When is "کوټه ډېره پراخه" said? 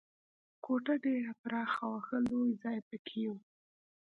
0.65-1.83